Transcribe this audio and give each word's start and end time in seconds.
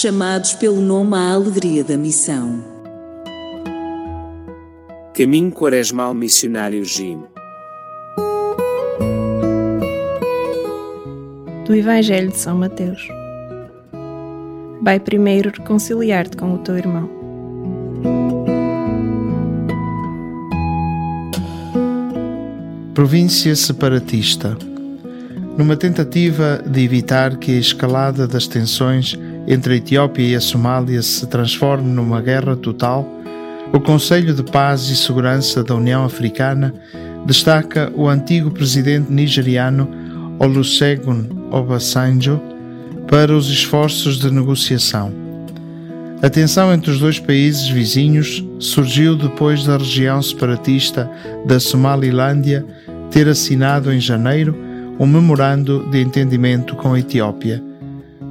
chamados 0.00 0.54
pelo 0.54 0.80
nome 0.80 1.14
à 1.14 1.34
alegria 1.34 1.84
da 1.84 1.94
missão. 1.94 2.64
Caminho 5.14 5.52
Quaresmal 5.52 6.14
Missionário 6.14 6.82
Jim. 6.86 7.22
Do 11.66 11.74
Evangelho 11.74 12.30
de 12.30 12.38
São 12.38 12.56
Mateus. 12.56 13.06
Vai 14.80 14.98
primeiro 14.98 15.50
reconciliar-te 15.50 16.34
com 16.34 16.54
o 16.54 16.58
teu 16.60 16.78
irmão. 16.78 17.10
Província 22.94 23.54
separatista. 23.54 24.56
Numa 25.58 25.76
tentativa 25.76 26.64
de 26.66 26.82
evitar 26.82 27.36
que 27.36 27.54
a 27.54 27.60
escalada 27.60 28.26
das 28.26 28.46
tensões 28.46 29.14
entre 29.50 29.74
a 29.74 29.76
Etiópia 29.76 30.22
e 30.22 30.36
a 30.36 30.40
Somália 30.40 31.02
se 31.02 31.26
transforme 31.26 31.90
numa 31.90 32.20
guerra 32.20 32.54
total, 32.54 33.04
o 33.72 33.80
Conselho 33.80 34.32
de 34.32 34.44
Paz 34.44 34.88
e 34.88 34.96
Segurança 34.96 35.64
da 35.64 35.74
União 35.74 36.04
Africana 36.04 36.72
destaca 37.26 37.92
o 37.96 38.08
antigo 38.08 38.52
presidente 38.52 39.12
nigeriano 39.12 39.90
Olusegun 40.38 41.48
Obasanjo 41.50 42.40
para 43.08 43.36
os 43.36 43.50
esforços 43.50 44.20
de 44.20 44.30
negociação. 44.30 45.12
A 46.22 46.30
tensão 46.30 46.72
entre 46.72 46.92
os 46.92 47.00
dois 47.00 47.18
países 47.18 47.66
vizinhos 47.66 48.44
surgiu 48.60 49.16
depois 49.16 49.64
da 49.64 49.78
região 49.78 50.22
separatista 50.22 51.10
da 51.44 51.58
Somalilândia 51.58 52.64
ter 53.10 53.26
assinado 53.26 53.92
em 53.92 53.98
janeiro 53.98 54.56
um 54.96 55.06
memorando 55.06 55.88
de 55.90 56.00
entendimento 56.00 56.76
com 56.76 56.92
a 56.92 57.00
Etiópia, 57.00 57.69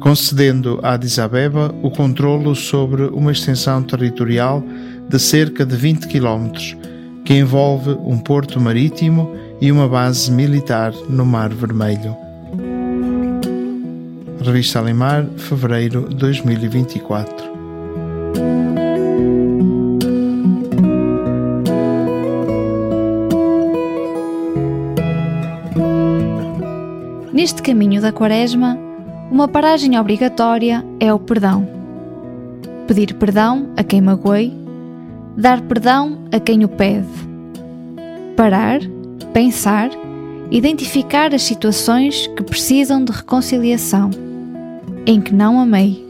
concedendo 0.00 0.78
a 0.82 0.92
Addis 0.92 1.18
Abeba 1.18 1.74
o 1.82 1.90
controlo 1.90 2.54
sobre 2.54 3.04
uma 3.04 3.32
extensão 3.32 3.82
territorial 3.82 4.62
de 5.08 5.18
cerca 5.18 5.64
de 5.64 5.76
20 5.76 6.08
km, 6.08 6.52
que 7.24 7.34
envolve 7.34 7.90
um 7.90 8.18
porto 8.18 8.60
marítimo 8.60 9.34
e 9.60 9.72
uma 9.72 9.88
base 9.88 10.30
militar 10.30 10.92
no 11.08 11.24
Mar 11.24 11.50
Vermelho. 11.50 12.16
Revista 14.44 14.78
Alemar, 14.78 15.26
fevereiro 15.36 16.08
2024. 16.08 17.56
Neste 27.32 27.60
caminho 27.62 28.00
da 28.00 28.12
Quaresma, 28.12 28.78
uma 29.30 29.48
paragem 29.48 29.98
obrigatória 29.98 30.84
é 31.00 31.12
o 31.12 31.18
perdão. 31.18 31.68
Pedir 32.86 33.14
perdão 33.14 33.70
a 33.76 33.82
quem 33.82 34.00
magoei, 34.00 34.52
dar 35.36 35.60
perdão 35.62 36.18
a 36.32 36.38
quem 36.38 36.64
o 36.64 36.68
pede. 36.68 37.08
Parar, 38.36 38.80
pensar, 39.32 39.90
identificar 40.50 41.34
as 41.34 41.42
situações 41.42 42.28
que 42.28 42.42
precisam 42.42 43.04
de 43.04 43.12
reconciliação, 43.12 44.10
em 45.04 45.20
que 45.20 45.34
não 45.34 45.58
amei, 45.58 46.06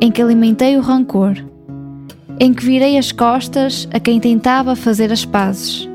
em 0.00 0.10
que 0.10 0.22
alimentei 0.22 0.76
o 0.76 0.80
rancor, 0.80 1.34
em 2.38 2.54
que 2.54 2.64
virei 2.64 2.96
as 2.96 3.10
costas 3.10 3.88
a 3.92 3.98
quem 3.98 4.20
tentava 4.20 4.76
fazer 4.76 5.12
as 5.12 5.24
pazes, 5.24 5.88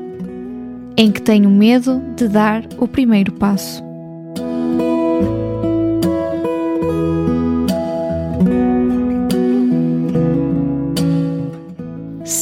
em 0.96 1.10
que 1.10 1.22
tenho 1.22 1.48
medo 1.50 2.02
de 2.14 2.28
dar 2.28 2.62
o 2.78 2.86
primeiro 2.86 3.32
passo. 3.32 3.85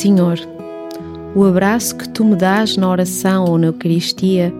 Senhor, 0.04 0.38
o 1.34 1.44
abraço 1.44 1.96
que 1.96 2.06
tu 2.06 2.26
me 2.26 2.36
dás 2.36 2.76
na 2.76 2.90
oração 2.90 3.46
ou 3.46 3.56
na 3.56 3.68
Eucaristia 3.68 4.52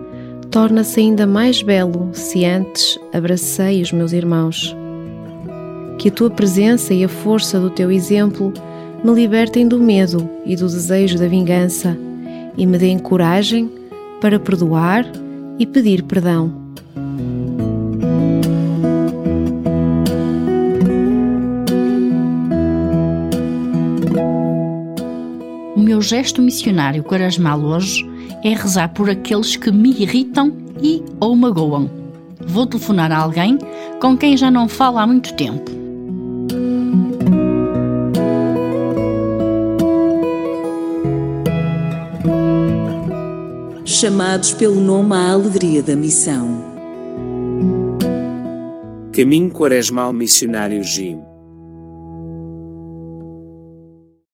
torna-se 0.49 0.99
ainda 0.99 1.27
mais 1.27 1.61
belo 1.61 2.09
se 2.13 2.43
antes 2.43 2.97
abracei 3.13 3.79
os 3.79 3.91
meus 3.91 4.11
irmãos. 4.11 4.75
Que 5.99 6.09
a 6.09 6.11
tua 6.11 6.31
presença 6.31 6.95
e 6.95 7.03
a 7.03 7.07
força 7.07 7.59
do 7.59 7.69
teu 7.69 7.91
exemplo 7.91 8.51
me 9.03 9.13
libertem 9.13 9.67
do 9.67 9.77
medo 9.77 10.27
e 10.47 10.55
do 10.55 10.65
desejo 10.65 11.19
da 11.19 11.27
vingança 11.27 11.95
e 12.57 12.65
me 12.65 12.79
deem 12.79 12.97
coragem 12.97 13.69
para 14.19 14.39
perdoar 14.39 15.05
e 15.59 15.65
pedir 15.67 16.01
perdão. 16.01 16.64
O 25.75 25.79
meu 25.81 26.01
gesto 26.01 26.41
missionário 26.41 27.03
quaresmal 27.03 27.59
hoje 27.59 28.09
é 28.43 28.53
rezar 28.53 28.93
por 28.93 29.09
aqueles 29.09 29.57
que 29.57 29.69
me 29.71 29.91
irritam 29.91 30.55
e 30.81 31.03
ou 31.19 31.35
magoam. 31.35 31.89
Vou 32.47 32.65
telefonar 32.65 33.11
a 33.11 33.17
alguém 33.17 33.57
com 33.99 34.15
quem 34.15 34.37
já 34.37 34.49
não 34.49 34.69
falo 34.69 34.97
há 34.97 35.05
muito 35.05 35.33
tempo. 35.33 35.69
Chamados 43.83 44.53
pelo 44.53 44.79
nome 44.79 45.13
à 45.13 45.31
alegria 45.31 45.83
da 45.83 45.95
missão. 45.95 46.73
Caminho 49.11 49.51
Quaresmal 49.51 50.13
Missionário 50.13 50.83
Jim. 50.83 51.34